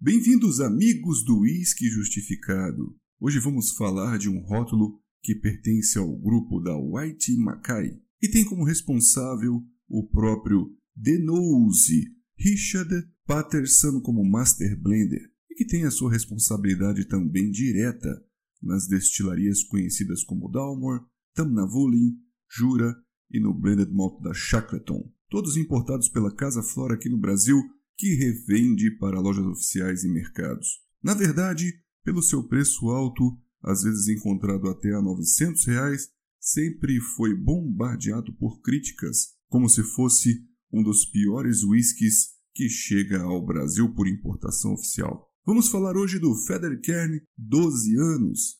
Bem-vindos, 0.00 0.60
amigos 0.60 1.24
do 1.24 1.40
Whisky 1.40 1.88
Justificado. 1.88 2.96
Hoje 3.18 3.40
vamos 3.40 3.72
falar 3.72 4.16
de 4.16 4.28
um 4.28 4.38
rótulo 4.38 5.02
que 5.20 5.34
pertence 5.34 5.98
ao 5.98 6.16
grupo 6.16 6.60
da 6.60 6.78
White 6.78 7.36
Mackay 7.36 8.00
e 8.22 8.28
tem 8.28 8.44
como 8.44 8.62
responsável 8.62 9.60
o 9.88 10.06
próprio 10.06 10.72
Denose 10.94 12.14
Richard 12.38 12.88
Patterson 13.26 14.00
como 14.00 14.24
Master 14.24 14.80
Blender 14.80 15.32
e 15.50 15.56
que 15.56 15.66
tem 15.66 15.84
a 15.84 15.90
sua 15.90 16.12
responsabilidade 16.12 17.08
também 17.08 17.50
direta 17.50 18.24
nas 18.62 18.86
destilarias 18.86 19.64
conhecidas 19.64 20.22
como 20.22 20.48
Dalmore, 20.48 21.02
Tamnavulin, 21.34 22.16
Jura 22.48 22.94
e 23.32 23.40
no 23.40 23.52
Blended 23.52 23.90
Malt 23.90 24.22
da 24.22 24.32
Shackleton, 24.32 25.12
todos 25.28 25.56
importados 25.56 26.08
pela 26.08 26.32
Casa 26.32 26.62
Flora 26.62 26.94
aqui 26.94 27.08
no 27.08 27.18
Brasil 27.18 27.60
que 27.98 28.14
revende 28.14 28.92
para 28.92 29.20
lojas 29.20 29.44
oficiais 29.44 30.04
e 30.04 30.08
mercados. 30.08 30.68
Na 31.02 31.14
verdade, 31.14 31.74
pelo 32.04 32.22
seu 32.22 32.44
preço 32.44 32.88
alto, 32.88 33.36
às 33.62 33.82
vezes 33.82 34.06
encontrado 34.08 34.68
até 34.68 34.94
a 34.94 35.02
900 35.02 35.66
reais, 35.66 36.08
sempre 36.40 37.00
foi 37.16 37.34
bombardeado 37.34 38.32
por 38.34 38.62
críticas, 38.62 39.34
como 39.48 39.68
se 39.68 39.82
fosse 39.82 40.44
um 40.72 40.82
dos 40.82 41.04
piores 41.04 41.64
whiskies 41.64 42.28
que 42.54 42.68
chega 42.68 43.20
ao 43.20 43.44
Brasil 43.44 43.92
por 43.92 44.06
importação 44.06 44.72
oficial. 44.74 45.28
Vamos 45.44 45.68
falar 45.68 45.96
hoje 45.96 46.18
do 46.18 46.34
Federkern 46.46 47.20
12 47.36 47.96
anos, 47.96 48.56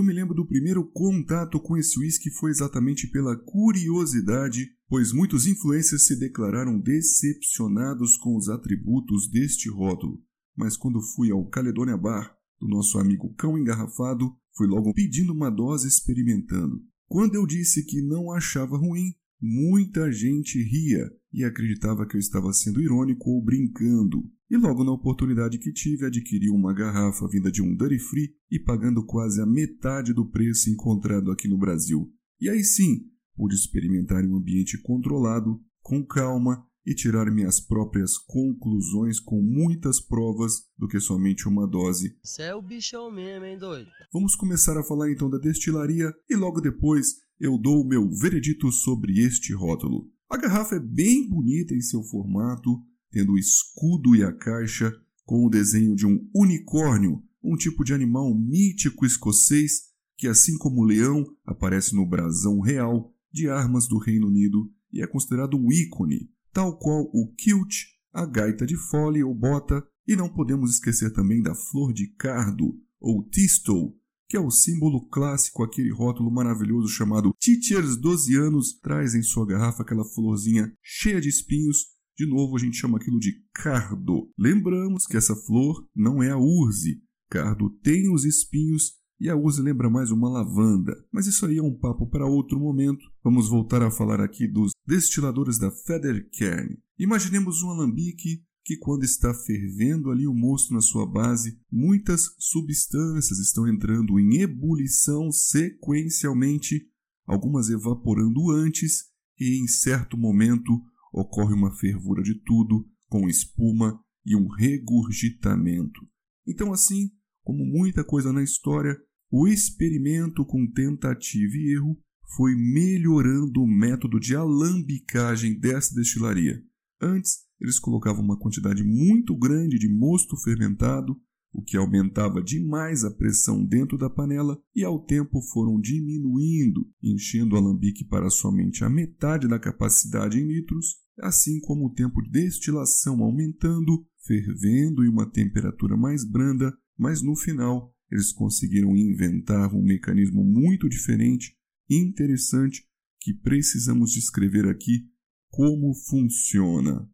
eu 0.00 0.04
me 0.04 0.14
lembro 0.14 0.34
do 0.34 0.46
primeiro 0.46 0.82
contato 0.82 1.60
com 1.60 1.76
esse 1.76 2.00
whisky 2.00 2.30
foi 2.30 2.50
exatamente 2.50 3.06
pela 3.06 3.36
curiosidade, 3.36 4.66
pois 4.88 5.12
muitos 5.12 5.46
influencers 5.46 6.06
se 6.06 6.18
declararam 6.18 6.80
decepcionados 6.80 8.16
com 8.16 8.34
os 8.34 8.48
atributos 8.48 9.30
deste 9.30 9.68
rótulo. 9.68 10.18
Mas 10.56 10.74
quando 10.74 11.02
fui 11.14 11.30
ao 11.30 11.46
Caledonia 11.50 11.98
Bar 11.98 12.34
do 12.58 12.66
nosso 12.66 12.98
amigo 12.98 13.34
Cão 13.34 13.58
Engarrafado, 13.58 14.34
fui 14.56 14.66
logo 14.66 14.94
pedindo 14.94 15.34
uma 15.34 15.50
dose 15.50 15.86
experimentando. 15.86 16.82
Quando 17.06 17.34
eu 17.34 17.46
disse 17.46 17.84
que 17.84 18.00
não 18.00 18.32
achava 18.32 18.78
ruim, 18.78 19.12
muita 19.40 20.12
gente 20.12 20.62
ria 20.62 21.10
e 21.32 21.44
acreditava 21.44 22.06
que 22.06 22.16
eu 22.16 22.20
estava 22.20 22.52
sendo 22.52 22.80
irônico 22.80 23.30
ou 23.30 23.42
brincando 23.42 24.28
e 24.50 24.56
logo 24.56 24.82
na 24.82 24.90
oportunidade 24.90 25.58
que 25.58 25.72
tive 25.72 26.06
adquiri 26.06 26.50
uma 26.50 26.74
garrafa 26.74 27.28
vinda 27.28 27.52
de 27.52 27.62
um 27.62 27.74
Duty 27.74 27.98
Free 28.00 28.34
e 28.50 28.58
pagando 28.58 29.06
quase 29.06 29.40
a 29.40 29.46
metade 29.46 30.12
do 30.12 30.28
preço 30.28 30.68
encontrado 30.68 31.30
aqui 31.30 31.46
no 31.46 31.56
Brasil. 31.56 32.12
E 32.40 32.50
aí 32.50 32.64
sim, 32.64 33.06
pude 33.36 33.54
experimentar 33.54 34.24
em 34.24 34.28
um 34.28 34.36
ambiente 34.36 34.76
controlado, 34.82 35.60
com 35.80 36.04
calma 36.04 36.66
e 36.84 36.94
tirar 36.94 37.30
minhas 37.30 37.60
próprias 37.60 38.18
conclusões 38.18 39.20
com 39.20 39.40
muitas 39.40 40.00
provas 40.00 40.64
do 40.76 40.88
que 40.88 40.98
somente 40.98 41.46
uma 41.46 41.66
dose. 41.66 42.16
Você 42.24 42.42
é 42.42 42.54
o 42.54 42.62
bichão 42.62 43.10
mesmo, 43.10 43.44
hein, 43.44 43.56
doido? 43.56 43.88
Vamos 44.12 44.34
começar 44.34 44.76
a 44.76 44.82
falar 44.82 45.12
então 45.12 45.30
da 45.30 45.38
destilaria 45.38 46.12
e 46.28 46.34
logo 46.34 46.60
depois 46.60 47.16
eu 47.40 47.56
dou 47.56 47.82
o 47.82 47.88
meu 47.88 48.08
veredito 48.10 48.70
sobre 48.70 49.18
este 49.18 49.54
rótulo. 49.54 50.06
A 50.28 50.36
garrafa 50.36 50.76
é 50.76 50.80
bem 50.80 51.26
bonita 51.26 51.74
em 51.74 51.80
seu 51.80 52.02
formato, 52.02 52.78
tendo 53.10 53.32
o 53.32 53.38
escudo 53.38 54.14
e 54.14 54.22
a 54.22 54.30
caixa 54.30 54.92
com 55.24 55.46
o 55.46 55.50
desenho 55.50 55.96
de 55.96 56.06
um 56.06 56.28
unicórnio, 56.34 57.22
um 57.42 57.56
tipo 57.56 57.82
de 57.82 57.94
animal 57.94 58.32
mítico 58.34 59.06
escocês 59.06 59.90
que, 60.16 60.28
assim 60.28 60.58
como 60.58 60.82
o 60.82 60.84
leão, 60.84 61.24
aparece 61.46 61.94
no 61.94 62.06
brasão 62.06 62.60
real 62.60 63.10
de 63.32 63.48
armas 63.48 63.88
do 63.88 63.98
Reino 63.98 64.26
Unido 64.26 64.70
e 64.92 65.02
é 65.02 65.06
considerado 65.06 65.56
um 65.56 65.72
ícone, 65.72 66.30
tal 66.52 66.78
qual 66.78 67.04
o 67.12 67.32
kilt, 67.36 67.74
a 68.12 68.26
gaita 68.26 68.66
de 68.66 68.76
fole 68.76 69.22
ou 69.22 69.34
bota, 69.34 69.82
e 70.06 70.14
não 70.14 70.28
podemos 70.28 70.72
esquecer 70.72 71.12
também 71.12 71.40
da 71.40 71.54
flor 71.54 71.92
de 71.92 72.08
cardo, 72.08 72.78
ou 73.00 73.22
tistle, 73.30 73.96
que 74.30 74.36
é 74.36 74.40
o 74.40 74.50
símbolo 74.50 75.08
clássico, 75.08 75.64
aquele 75.64 75.90
rótulo 75.90 76.30
maravilhoso 76.30 76.86
chamado 76.86 77.34
Teachers 77.40 77.96
12 77.96 78.36
anos, 78.36 78.78
traz 78.80 79.12
em 79.12 79.22
sua 79.22 79.44
garrafa 79.44 79.82
aquela 79.82 80.04
florzinha 80.04 80.72
cheia 80.80 81.20
de 81.20 81.28
espinhos 81.28 81.86
de 82.16 82.26
novo, 82.26 82.54
a 82.54 82.58
gente 82.58 82.76
chama 82.76 82.98
aquilo 82.98 83.18
de 83.18 83.32
cardo. 83.54 84.30
Lembramos 84.38 85.06
que 85.06 85.16
essa 85.16 85.34
flor 85.34 85.88
não 85.96 86.22
é 86.22 86.30
a 86.30 86.36
urze. 86.36 87.02
Cardo 87.30 87.70
tem 87.82 88.12
os 88.12 88.26
espinhos 88.26 88.92
e 89.18 89.30
a 89.30 89.34
urze 89.34 89.62
lembra 89.62 89.88
mais 89.88 90.10
uma 90.10 90.28
lavanda. 90.28 90.94
Mas 91.10 91.26
isso 91.26 91.46
aí 91.46 91.56
é 91.56 91.62
um 91.62 91.74
papo 91.74 92.06
para 92.06 92.26
outro 92.26 92.60
momento. 92.60 93.02
Vamos 93.24 93.48
voltar 93.48 93.82
a 93.82 93.90
falar 93.90 94.20
aqui 94.20 94.46
dos 94.46 94.72
destiladores 94.86 95.58
da 95.58 95.70
Federkern. 95.70 96.76
Imaginemos 96.98 97.62
um 97.62 97.70
alambique 97.70 98.44
que 98.64 98.76
quando 98.76 99.04
está 99.04 99.32
fervendo 99.32 100.10
ali 100.10 100.26
o 100.26 100.34
mosto 100.34 100.74
na 100.74 100.80
sua 100.80 101.06
base, 101.06 101.58
muitas 101.70 102.34
substâncias 102.38 103.38
estão 103.38 103.66
entrando 103.66 104.18
em 104.18 104.40
ebulição 104.40 105.32
sequencialmente, 105.32 106.86
algumas 107.26 107.70
evaporando 107.70 108.50
antes 108.50 109.10
e 109.38 109.62
em 109.62 109.66
certo 109.66 110.16
momento 110.16 110.80
ocorre 111.12 111.54
uma 111.54 111.74
fervura 111.76 112.22
de 112.22 112.34
tudo, 112.44 112.86
com 113.08 113.28
espuma 113.28 113.98
e 114.24 114.36
um 114.36 114.46
regurgitamento. 114.48 116.00
Então, 116.46 116.72
assim 116.72 117.10
como 117.42 117.64
muita 117.64 118.04
coisa 118.04 118.32
na 118.32 118.42
história, 118.42 118.96
o 119.30 119.48
experimento 119.48 120.44
com 120.44 120.70
tentativa 120.70 121.56
e 121.56 121.74
erro 121.74 121.98
foi 122.36 122.54
melhorando 122.54 123.62
o 123.62 123.66
método 123.66 124.20
de 124.20 124.36
alambicagem 124.36 125.58
dessa 125.58 125.94
destilaria. 125.94 126.62
Antes, 127.00 127.38
eles 127.60 127.78
colocavam 127.78 128.22
uma 128.22 128.38
quantidade 128.38 128.82
muito 128.82 129.36
grande 129.36 129.78
de 129.78 129.88
mosto 129.88 130.36
fermentado, 130.36 131.16
o 131.52 131.62
que 131.62 131.76
aumentava 131.76 132.42
demais 132.42 133.04
a 133.04 133.10
pressão 133.10 133.64
dentro 133.64 133.98
da 133.98 134.08
panela, 134.08 134.60
e 134.74 134.84
ao 134.84 135.04
tempo 135.04 135.40
foram 135.52 135.80
diminuindo, 135.80 136.88
enchendo 137.02 137.54
o 137.54 137.58
alambique 137.58 138.04
para 138.04 138.30
somente 138.30 138.84
a 138.84 138.90
metade 138.90 139.48
da 139.48 139.58
capacidade 139.58 140.38
em 140.38 140.46
litros, 140.46 140.96
assim 141.18 141.60
como 141.60 141.86
o 141.86 141.92
tempo 141.92 142.22
de 142.22 142.30
destilação 142.30 143.22
aumentando, 143.22 144.06
fervendo 144.26 145.04
em 145.04 145.08
uma 145.08 145.28
temperatura 145.30 145.96
mais 145.96 146.24
branda, 146.24 146.72
mas 146.96 147.22
no 147.22 147.34
final 147.34 147.94
eles 148.10 148.32
conseguiram 148.32 148.96
inventar 148.96 149.74
um 149.74 149.82
mecanismo 149.82 150.44
muito 150.44 150.88
diferente 150.88 151.56
e 151.88 151.96
interessante 151.96 152.84
que 153.20 153.34
precisamos 153.34 154.12
descrever 154.12 154.66
aqui 154.68 155.04
como 155.50 155.92
funciona. 155.94 157.08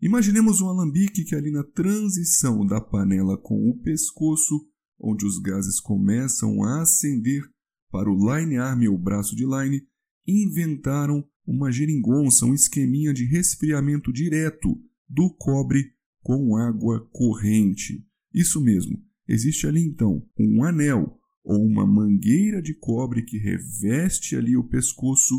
Imaginemos 0.00 0.60
um 0.60 0.68
alambique 0.68 1.24
que 1.24 1.34
ali 1.34 1.50
na 1.50 1.64
transição 1.64 2.64
da 2.64 2.80
panela 2.80 3.36
com 3.36 3.68
o 3.68 3.78
pescoço, 3.82 4.54
onde 5.00 5.26
os 5.26 5.40
gases 5.40 5.80
começam 5.80 6.62
a 6.62 6.82
ascender 6.82 7.42
para 7.90 8.08
o 8.08 8.36
line 8.36 8.56
arm 8.58 8.86
ou 8.88 8.98
braço 8.98 9.34
de 9.34 9.44
line, 9.44 9.82
inventaram 10.26 11.24
uma 11.46 11.72
geringonça, 11.72 12.44
um 12.44 12.54
esqueminha 12.54 13.12
de 13.12 13.24
resfriamento 13.24 14.12
direto 14.12 14.78
do 15.08 15.34
cobre 15.36 15.94
com 16.22 16.56
água 16.56 17.08
corrente. 17.10 18.04
Isso 18.32 18.60
mesmo, 18.60 19.02
existe 19.26 19.66
ali 19.66 19.80
então 19.80 20.22
um 20.38 20.62
anel 20.62 21.18
ou 21.42 21.64
uma 21.64 21.86
mangueira 21.86 22.60
de 22.60 22.74
cobre 22.74 23.22
que 23.22 23.38
reveste 23.38 24.36
ali 24.36 24.56
o 24.56 24.68
pescoço 24.68 25.34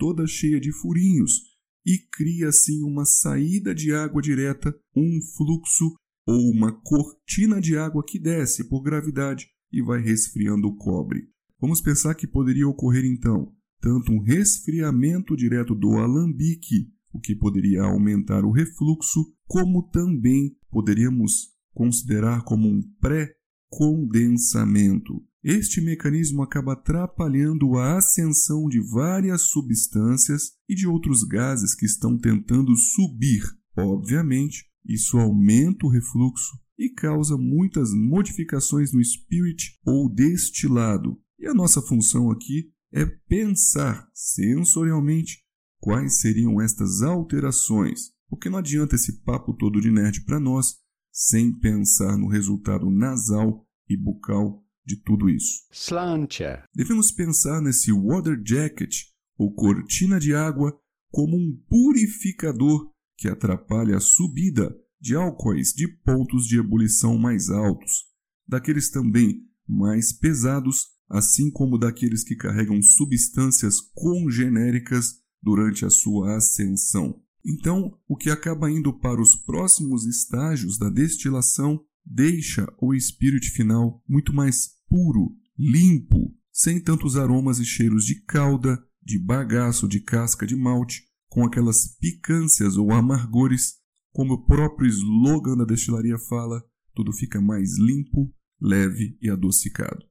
toda 0.00 0.26
cheia 0.26 0.58
de 0.58 0.72
furinhos 0.72 1.42
e 1.84 1.98
cria 2.10 2.48
assim 2.48 2.82
uma 2.82 3.04
saída 3.04 3.74
de 3.74 3.92
água 3.92 4.22
direta, 4.22 4.74
um 4.96 5.20
fluxo 5.36 5.94
ou 6.26 6.50
uma 6.50 6.72
cortina 6.72 7.60
de 7.60 7.76
água 7.76 8.02
que 8.02 8.18
desce 8.18 8.66
por 8.66 8.82
gravidade 8.82 9.46
e 9.70 9.82
vai 9.82 10.00
resfriando 10.00 10.68
o 10.68 10.76
cobre. 10.76 11.28
Vamos 11.60 11.82
pensar 11.82 12.14
que 12.14 12.26
poderia 12.26 12.66
ocorrer 12.66 13.04
então 13.04 13.54
tanto 13.78 14.10
um 14.12 14.20
resfriamento 14.20 15.36
direto 15.36 15.74
do 15.74 15.98
alambique, 15.98 16.90
o 17.12 17.20
que 17.20 17.34
poderia 17.34 17.82
aumentar 17.82 18.42
o 18.44 18.50
refluxo, 18.50 19.34
como 19.46 19.82
também 19.90 20.56
poderíamos 20.70 21.50
considerar 21.74 22.42
como 22.44 22.66
um 22.68 22.82
pré-condensamento. 23.00 25.22
Este 25.42 25.80
mecanismo 25.80 26.42
acaba 26.42 26.74
atrapalhando 26.74 27.76
a 27.76 27.96
ascensão 27.96 28.68
de 28.68 28.78
várias 28.78 29.42
substâncias 29.42 30.52
e 30.68 30.74
de 30.74 30.86
outros 30.86 31.24
gases 31.24 31.74
que 31.74 31.86
estão 31.86 32.18
tentando 32.18 32.76
subir. 32.76 33.42
Obviamente, 33.74 34.66
isso 34.86 35.18
aumenta 35.18 35.86
o 35.86 35.90
refluxo 35.90 36.58
e 36.78 36.90
causa 36.90 37.38
muitas 37.38 37.90
modificações 37.94 38.92
no 38.92 39.02
spirit 39.02 39.78
ou 39.84 40.12
destilado. 40.12 41.18
E 41.38 41.46
a 41.46 41.54
nossa 41.54 41.80
função 41.80 42.30
aqui 42.30 42.70
é 42.92 43.06
pensar 43.06 44.10
sensorialmente 44.12 45.38
quais 45.78 46.20
seriam 46.20 46.60
estas 46.60 47.00
alterações, 47.00 48.12
porque 48.28 48.50
não 48.50 48.58
adianta 48.58 48.94
esse 48.94 49.22
papo 49.22 49.54
todo 49.54 49.80
de 49.80 49.90
nerd 49.90 50.22
para 50.26 50.38
nós 50.38 50.76
sem 51.10 51.50
pensar 51.50 52.18
no 52.18 52.28
resultado 52.28 52.90
nasal 52.90 53.66
e 53.88 53.96
bucal 53.96 54.62
de 54.90 54.96
tudo 54.96 55.28
isso. 55.30 55.62
Sláinte. 55.70 56.42
Devemos 56.74 57.12
pensar 57.12 57.60
nesse 57.60 57.92
water 57.92 58.40
jacket, 58.44 59.04
ou 59.38 59.54
cortina 59.54 60.18
de 60.18 60.34
água, 60.34 60.76
como 61.10 61.36
um 61.36 61.56
purificador 61.68 62.90
que 63.16 63.28
atrapalha 63.28 63.96
a 63.96 64.00
subida 64.00 64.76
de 65.00 65.14
álcoois 65.14 65.72
de 65.72 65.86
pontos 65.86 66.44
de 66.44 66.58
ebulição 66.58 67.16
mais 67.16 67.50
altos, 67.50 68.06
daqueles 68.46 68.90
também 68.90 69.46
mais 69.66 70.12
pesados, 70.12 70.88
assim 71.08 71.50
como 71.50 71.78
daqueles 71.78 72.24
que 72.24 72.34
carregam 72.34 72.82
substâncias 72.82 73.80
congenéricas 73.94 75.20
durante 75.40 75.84
a 75.84 75.90
sua 75.90 76.36
ascensão. 76.36 77.22
Então, 77.46 77.96
o 78.08 78.16
que 78.16 78.28
acaba 78.28 78.70
indo 78.70 78.92
para 78.92 79.22
os 79.22 79.36
próximos 79.36 80.04
estágios 80.04 80.76
da 80.78 80.90
destilação 80.90 81.80
deixa 82.10 82.66
o 82.80 82.92
espírito 82.92 83.50
final 83.52 84.02
muito 84.08 84.34
mais 84.34 84.70
puro, 84.88 85.32
limpo, 85.56 86.34
sem 86.52 86.82
tantos 86.82 87.16
aromas 87.16 87.60
e 87.60 87.64
cheiros 87.64 88.04
de 88.04 88.20
calda, 88.24 88.82
de 89.00 89.18
bagaço, 89.18 89.86
de 89.86 90.00
casca 90.00 90.44
de 90.44 90.56
malte, 90.56 91.04
com 91.28 91.44
aquelas 91.44 91.96
picâncias 91.98 92.76
ou 92.76 92.92
amargores, 92.92 93.76
como 94.12 94.34
o 94.34 94.44
próprio 94.44 94.88
slogan 94.88 95.56
da 95.56 95.64
destilaria 95.64 96.18
fala, 96.18 96.60
tudo 96.92 97.12
fica 97.12 97.40
mais 97.40 97.78
limpo, 97.78 98.34
leve 98.60 99.16
e 99.22 99.30
adocicado. 99.30 100.04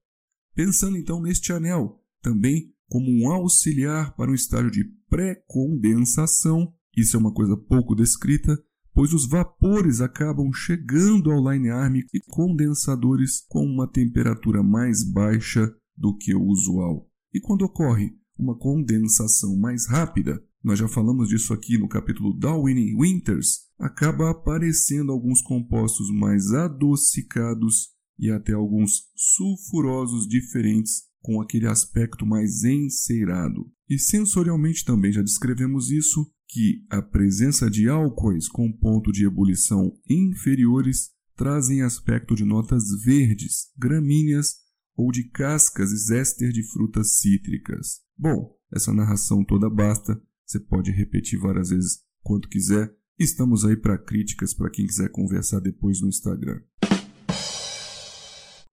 Pensando 0.55 0.97
então 0.97 1.21
neste 1.21 1.51
anel, 1.51 2.01
também 2.21 2.73
como 2.87 3.11
um 3.11 3.31
auxiliar 3.31 4.15
para 4.15 4.31
um 4.31 4.33
estágio 4.33 4.71
de 4.71 4.85
pré-condensação, 5.09 6.73
isso 6.95 7.15
é 7.15 7.19
uma 7.19 7.33
coisa 7.33 7.55
pouco 7.55 7.93
descrita, 7.93 8.57
pois 8.99 9.13
os 9.13 9.25
vapores 9.25 10.01
acabam 10.01 10.51
chegando 10.51 11.31
ao 11.31 11.53
line 11.53 11.69
arm 11.69 11.95
e 12.13 12.19
condensadores 12.19 13.45
com 13.47 13.65
uma 13.65 13.87
temperatura 13.87 14.61
mais 14.61 15.09
baixa 15.09 15.73
do 15.95 16.17
que 16.17 16.35
o 16.35 16.43
usual. 16.43 17.09
E 17.33 17.39
quando 17.39 17.61
ocorre 17.61 18.11
uma 18.37 18.57
condensação 18.57 19.55
mais 19.55 19.87
rápida, 19.87 20.43
nós 20.61 20.77
já 20.77 20.89
falamos 20.89 21.29
disso 21.29 21.53
aqui 21.53 21.77
no 21.77 21.87
capítulo 21.87 22.37
Darwin 22.37 22.93
Winters, 22.99 23.69
acaba 23.79 24.31
aparecendo 24.31 25.13
alguns 25.13 25.41
compostos 25.41 26.11
mais 26.11 26.51
adocicados 26.51 27.91
e 28.19 28.29
até 28.29 28.51
alguns 28.51 29.03
sulfurosos 29.15 30.27
diferentes 30.27 31.03
com 31.21 31.39
aquele 31.39 31.67
aspecto 31.67 32.25
mais 32.25 32.65
enceirado. 32.65 33.65
E 33.89 33.97
sensorialmente 33.97 34.83
também 34.83 35.13
já 35.13 35.21
descrevemos 35.21 35.89
isso, 35.89 36.29
que 36.49 36.83
a 36.89 36.99
presença 36.99 37.69
de 37.69 37.87
álcoois 37.87 38.49
com 38.49 38.71
ponto 38.73 39.11
de 39.11 39.23
ebulição 39.23 39.95
inferiores 40.09 41.11
trazem 41.35 41.83
aspecto 41.83 42.35
de 42.35 42.43
notas 42.43 42.83
verdes, 43.05 43.67
gramíneas 43.77 44.55
ou 44.97 45.11
de 45.11 45.29
cascas 45.29 45.91
e 45.91 45.97
zéster 45.97 46.51
de 46.51 46.63
frutas 46.63 47.19
cítricas. 47.19 48.01
Bom, 48.17 48.57
essa 48.73 48.91
narração 48.91 49.45
toda 49.45 49.69
basta, 49.69 50.19
você 50.45 50.59
pode 50.59 50.91
repetir 50.91 51.39
várias 51.39 51.69
vezes 51.69 51.99
quanto 52.21 52.49
quiser. 52.49 52.91
Estamos 53.17 53.63
aí 53.63 53.77
para 53.77 53.97
críticas 53.97 54.53
para 54.53 54.71
quem 54.71 54.87
quiser 54.87 55.09
conversar 55.11 55.59
depois 55.59 56.01
no 56.01 56.09
Instagram. 56.09 56.59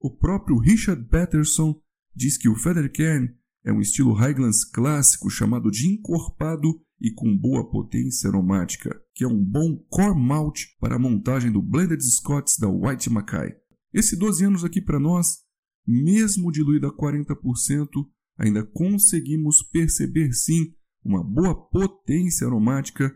O 0.01 0.11
próprio 0.11 0.59
Richard 0.59 1.05
Patterson 1.09 1.79
diz 2.15 2.39
que 2.39 2.49
o 2.49 2.57
Federkern 2.57 3.29
é 3.65 3.73
um 3.73 3.81
estilo 3.81 4.15
Highlands 4.15 4.65
clássico 4.65 5.29
chamado 5.29 5.71
de 5.71 5.89
encorpado 5.89 6.81
e 7.01 7.13
com 7.13 7.37
boa 7.37 7.69
potência 7.69 8.29
aromática, 8.29 8.99
que 9.15 9.25
é 9.25 9.29
um 9.29 9.43
bom 9.43 9.77
core 9.89 10.19
malt 10.19 10.61
para 10.81 10.97
a 10.97 10.99
montagem 10.99 11.53
do 11.53 11.61
Blended 11.61 12.03
Scots 12.03 12.59
da 12.59 12.69
White 12.69 13.11
Mackay. 13.11 13.55
Esse 13.93 14.17
12 14.17 14.45
anos 14.45 14.65
aqui 14.65 14.81
para 14.81 14.99
nós, 14.99 15.39
mesmo 15.87 16.51
diluído 16.51 16.87
a 16.87 16.97
40%, 16.97 17.89
ainda 18.39 18.65
conseguimos 18.65 19.63
perceber 19.63 20.33
sim 20.33 20.73
uma 21.05 21.23
boa 21.23 21.55
potência 21.69 22.47
aromática 22.47 23.13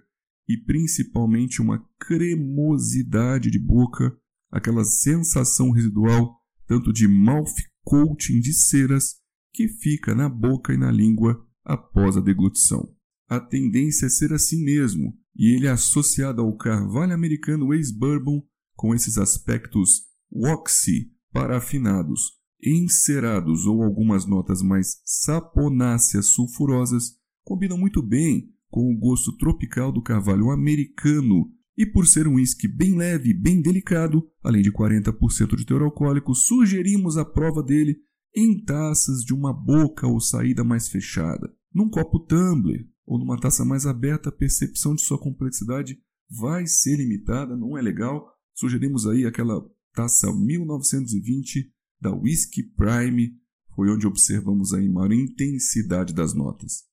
e 0.49 0.57
principalmente 0.57 1.61
uma 1.61 1.85
cremosidade 1.99 3.51
de 3.51 3.59
boca, 3.59 4.17
aquela 4.51 4.85
sensação 4.85 5.71
residual 5.71 6.41
tanto 6.71 6.93
de 6.93 7.09
mouth 7.09 7.53
coating 7.83 8.39
de 8.39 8.53
ceras 8.53 9.17
que 9.53 9.67
fica 9.67 10.15
na 10.15 10.29
boca 10.29 10.73
e 10.73 10.77
na 10.77 10.93
língua 10.93 11.45
após 11.65 12.17
a 12.17 12.21
deglutição. 12.21 12.95
A 13.31 13.39
tendência 13.39 14.07
é 14.07 14.09
ser 14.09 14.33
assim 14.33 14.61
mesmo, 14.65 15.17
e 15.37 15.55
ele 15.55 15.69
é 15.69 15.71
associado 15.71 16.43
ao 16.43 16.57
carvalho 16.57 17.15
americano 17.15 17.73
ex-bourbon 17.73 18.43
com 18.75 18.93
esses 18.93 19.17
aspectos 19.17 20.03
waxy, 20.33 21.13
parafinados, 21.33 22.33
encerados 22.61 23.67
ou 23.67 23.85
algumas 23.85 24.27
notas 24.27 24.63
mais 24.63 25.01
saponáceas 25.05 26.27
sulfurosas, 26.27 27.21
combinam 27.45 27.79
muito 27.79 28.03
bem 28.03 28.53
com 28.69 28.93
o 28.93 28.99
gosto 28.99 29.37
tropical 29.37 29.93
do 29.93 30.03
carvalho 30.03 30.51
americano 30.51 31.53
e 31.79 31.87
por 31.87 32.09
ser 32.09 32.27
um 32.27 32.35
uísque 32.35 32.67
bem 32.67 32.97
leve 32.97 33.31
e 33.31 33.35
bem 33.35 33.63
delicado, 33.63 34.29
além 34.43 34.61
de 34.61 34.73
40% 34.73 35.55
de 35.55 35.65
teor 35.65 35.83
alcoólico, 35.83 36.35
sugerimos 36.35 37.17
a 37.17 37.25
prova 37.25 37.63
dele 37.63 37.97
em 38.35 38.61
taças 38.65 39.21
de 39.21 39.33
uma 39.33 39.53
boca 39.53 40.09
ou 40.09 40.19
saída 40.19 40.65
mais 40.65 40.89
fechada. 40.89 41.49
Num 41.73 41.89
copo 41.89 42.19
tumbler 42.19 42.91
ou 43.11 43.19
numa 43.19 43.37
taça 43.37 43.65
mais 43.65 43.87
aberta, 43.87 44.29
a 44.29 44.33
percepção 44.33 44.95
de 44.95 45.03
sua 45.03 45.19
complexidade 45.19 46.01
vai 46.31 46.65
ser 46.65 46.97
limitada, 46.97 47.57
não 47.57 47.77
é 47.77 47.83
legal. 47.83 48.33
Sugerimos 48.55 49.05
aí 49.05 49.27
aquela 49.27 49.61
taça 49.93 50.33
1920 50.33 51.73
da 52.01 52.15
Whisky 52.15 52.63
Prime, 52.63 53.37
foi 53.75 53.91
onde 53.91 54.07
observamos 54.07 54.73
a 54.73 54.81
maior 54.81 55.13
intensidade 55.13 56.15
das 56.15 56.35
notas. 56.35 56.85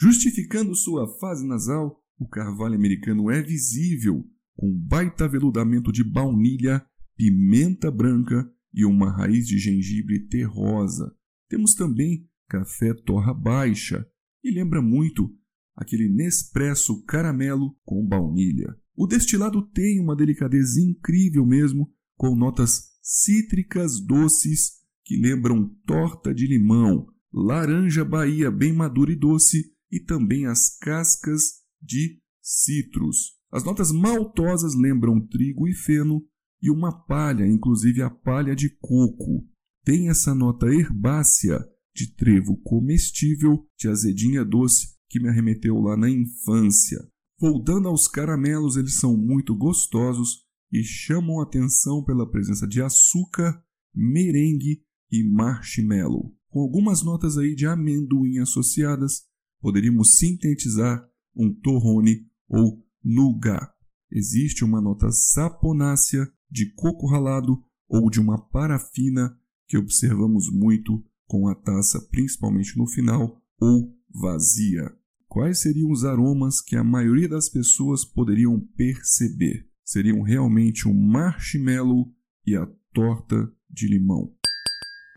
Justificando 0.00 0.74
sua 0.74 1.06
fase 1.18 1.46
nasal, 1.46 2.02
o 2.18 2.26
carvalho 2.26 2.74
americano 2.74 3.30
é 3.30 3.42
visível, 3.42 4.26
com 4.56 4.72
baita 4.72 5.28
veludamento 5.28 5.92
de 5.92 6.02
baunilha, 6.02 6.82
pimenta 7.18 7.90
branca 7.90 8.50
e 8.72 8.86
uma 8.86 9.14
raiz 9.14 9.46
de 9.46 9.58
gengibre 9.58 10.26
terrosa. 10.26 11.14
Temos 11.50 11.74
também 11.74 12.26
café 12.48 12.94
torra 12.94 13.34
baixa 13.34 14.06
e 14.42 14.50
lembra 14.50 14.80
muito 14.80 15.34
aquele 15.74 16.08
Nespresso 16.08 17.02
caramelo 17.04 17.76
com 17.84 18.06
baunilha. 18.06 18.74
O 18.96 19.06
destilado 19.06 19.62
tem 19.70 20.00
uma 20.00 20.16
delicadeza 20.16 20.80
incrível 20.80 21.44
mesmo, 21.44 21.92
com 22.16 22.34
notas 22.34 22.96
cítricas 23.02 24.00
doces 24.00 24.76
que 25.04 25.16
lembram 25.16 25.68
torta 25.84 26.34
de 26.34 26.46
limão, 26.46 27.06
laranja 27.32 28.04
Bahia 28.04 28.50
bem 28.50 28.72
madura 28.72 29.12
e 29.12 29.16
doce 29.16 29.72
e 29.92 30.00
também 30.00 30.46
as 30.46 30.76
cascas 30.78 31.62
de 31.80 32.18
citros. 32.40 33.36
As 33.52 33.62
notas 33.62 33.92
maltosas 33.92 34.74
lembram 34.74 35.24
trigo 35.26 35.68
e 35.68 35.74
feno 35.74 36.24
e 36.62 36.70
uma 36.70 37.04
palha, 37.06 37.46
inclusive 37.46 38.02
a 38.02 38.10
palha 38.10 38.56
de 38.56 38.70
coco. 38.80 39.46
Tem 39.84 40.08
essa 40.08 40.34
nota 40.34 40.66
herbácea 40.66 41.64
de 41.96 42.14
trevo 42.14 42.58
comestível, 42.58 43.66
de 43.78 43.88
azedinha 43.88 44.44
doce 44.44 44.88
que 45.08 45.18
me 45.18 45.30
arremeteu 45.30 45.80
lá 45.80 45.96
na 45.96 46.10
infância. 46.10 46.98
Voltando 47.40 47.88
aos 47.88 48.06
caramelos, 48.06 48.76
eles 48.76 48.98
são 48.98 49.16
muito 49.16 49.56
gostosos 49.56 50.44
e 50.70 50.84
chamam 50.84 51.40
atenção 51.40 52.04
pela 52.04 52.30
presença 52.30 52.66
de 52.68 52.82
açúcar, 52.82 53.62
merengue 53.94 54.82
e 55.10 55.24
marshmallow, 55.24 56.34
com 56.50 56.60
algumas 56.60 57.02
notas 57.02 57.38
aí 57.38 57.54
de 57.54 57.66
amendoim 57.66 58.38
associadas 58.40 59.22
poderíamos 59.60 60.18
sintetizar 60.18 61.08
um 61.34 61.52
torrone 61.52 62.26
ou 62.48 62.84
nougat. 63.02 63.72
Existe 64.10 64.64
uma 64.64 64.80
nota 64.80 65.10
saponácea 65.10 66.30
de 66.50 66.72
coco 66.74 67.06
ralado 67.06 67.62
ou 67.88 68.10
de 68.10 68.20
uma 68.20 68.38
parafina 68.38 69.36
que 69.66 69.76
observamos 69.76 70.52
muito 70.52 71.02
com 71.26 71.48
a 71.48 71.54
taça, 71.54 72.00
principalmente 72.10 72.76
no 72.78 72.86
final, 72.86 73.40
ou 73.60 73.94
vazia. 74.08 74.92
Quais 75.28 75.60
seriam 75.60 75.90
os 75.90 76.04
aromas 76.04 76.60
que 76.60 76.76
a 76.76 76.84
maioria 76.84 77.28
das 77.28 77.48
pessoas 77.48 78.04
poderiam 78.04 78.60
perceber? 78.76 79.68
Seriam 79.84 80.22
realmente 80.22 80.88
o 80.88 80.90
um 80.90 80.94
marshmallow 80.94 82.12
e 82.46 82.56
a 82.56 82.66
torta 82.92 83.52
de 83.68 83.88
limão. 83.88 84.32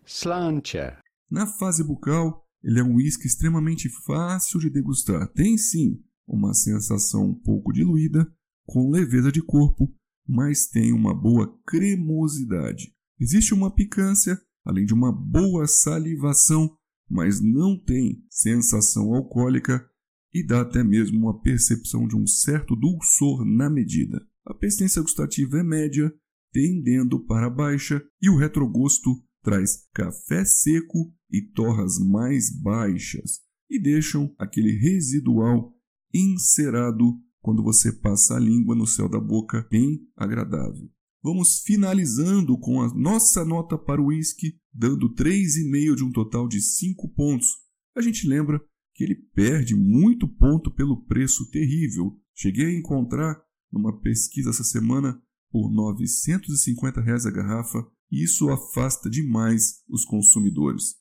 Slantia. 0.06 0.98
Na 1.30 1.46
fase 1.46 1.84
bucal, 1.84 2.46
ele 2.64 2.80
é 2.80 2.84
um 2.84 2.96
uísque 2.96 3.28
extremamente 3.28 3.88
fácil 4.06 4.60
de 4.60 4.70
degustar. 4.70 5.28
Tem 5.30 5.58
sim 5.58 6.04
uma 6.28 6.54
sensação 6.54 7.28
um 7.28 7.34
pouco 7.34 7.72
diluída, 7.72 8.32
com 8.66 8.92
leveza 8.92 9.32
de 9.32 9.42
corpo, 9.42 9.92
mas 10.28 10.68
tem 10.68 10.92
uma 10.92 11.14
boa 11.14 11.58
cremosidade. 11.66 12.94
Existe 13.20 13.54
uma 13.54 13.74
picância, 13.74 14.40
além 14.66 14.86
de 14.86 14.94
uma 14.94 15.12
boa 15.12 15.68
salivação, 15.68 16.70
mas 17.10 17.42
não 17.42 17.78
tem 17.78 18.24
sensação 18.30 19.14
alcoólica 19.14 19.86
e 20.34 20.46
dá 20.46 20.62
até 20.62 20.84
mesmo 20.84 21.18
uma 21.18 21.42
percepção 21.42 22.08
de 22.08 22.16
um 22.16 22.28
certo 22.28 22.76
dulçor 22.76 23.44
na 23.46 23.70
medida. 23.70 24.22
A 24.46 24.54
persistência 24.54 25.02
gustativa 25.02 25.60
é 25.60 25.64
média, 25.64 26.14
tendendo 26.52 27.26
para 27.26 27.50
baixa 27.50 28.04
e 28.22 28.30
o 28.30 28.38
retrogosto 28.38 29.12
traz 29.44 29.88
café 29.94 30.46
seco 30.46 31.14
e 31.32 31.42
torras 31.42 31.98
mais 32.00 32.50
baixas 32.62 33.42
e 33.70 33.80
deixam 33.82 34.34
aquele 34.38 34.72
residual 34.72 35.74
encerado 36.14 37.20
quando 37.42 37.64
você 37.64 37.92
passa 37.92 38.36
a 38.36 38.40
língua 38.40 38.76
no 38.76 38.86
céu 38.86 39.08
da 39.08 39.20
boca 39.20 39.68
bem 39.70 40.00
agradável. 40.16 40.90
Vamos 41.22 41.62
finalizando 41.66 42.58
com 42.58 42.82
a 42.82 42.94
nossa 42.94 43.44
nota 43.44 43.78
para 43.78 44.02
o 44.02 44.08
whisky, 44.08 44.58
dando 44.74 45.14
3,5 45.14 45.96
de 45.96 46.04
um 46.04 46.12
total 46.12 46.48
de 46.48 46.62
5 46.62 47.10
pontos. 47.10 47.48
A 47.96 48.02
gente 48.02 48.28
lembra 48.28 48.62
que 48.96 49.04
ele 49.04 49.16
perde 49.34 49.76
muito 49.76 50.28
ponto 50.28 50.72
pelo 50.72 51.06
preço 51.06 51.50
terrível. 51.52 52.18
Cheguei 52.34 52.66
a 52.68 52.78
encontrar 52.78 53.42
numa 53.72 54.00
pesquisa 54.00 54.50
essa 54.50 54.64
semana 54.64 55.22
por 55.52 55.72
950 55.72 57.02
reais 57.02 57.26
a 57.26 57.32
garrafa 57.32 57.86
e 58.12 58.24
isso 58.24 58.50
afasta 58.50 59.10
demais 59.10 59.84
os 59.90 60.06
consumidores. 60.06 60.96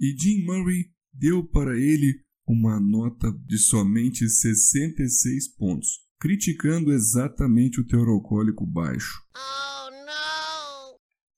E 0.00 0.16
Jim 0.18 0.44
Murray 0.44 0.90
deu 1.12 1.44
para 1.44 1.78
ele 1.78 2.22
uma 2.46 2.80
nota 2.80 3.30
de 3.46 3.58
somente 3.58 4.28
66 4.28 5.48
pontos, 5.56 5.88
criticando 6.18 6.92
exatamente 6.92 7.80
o 7.80 7.86
teor 7.86 8.08
alcoólico 8.08 8.66
baixo. 8.66 9.22
Oh, 9.36 9.58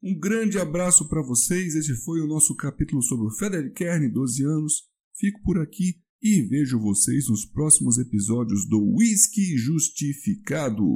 um 0.02 0.18
grande 0.18 0.58
abraço 0.58 1.08
para 1.08 1.20
vocês. 1.20 1.74
Este 1.74 1.94
foi 1.94 2.22
o 2.22 2.26
nosso 2.26 2.56
capítulo 2.56 3.02
sobre 3.02 3.26
o 3.26 3.30
Frederick 3.30 3.74
Kern, 3.74 4.08
12 4.08 4.44
anos. 4.44 4.84
Fico 5.14 5.42
por 5.42 5.60
aqui 5.60 6.00
e 6.22 6.42
vejo 6.42 6.80
vocês 6.80 7.28
nos 7.28 7.44
próximos 7.44 7.98
episódios 7.98 8.66
do 8.66 8.78
Whisky 8.96 9.58
Justificado. 9.58 10.86